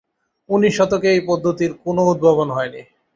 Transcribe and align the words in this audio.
উনিশ 0.49 0.73
শতকে 0.77 1.07
এই 1.11 1.21
পদ্ধতির 1.29 1.71
কোনও 1.83 2.03
উদ্ভাবন 2.11 2.47
হয়নি। 2.51 2.81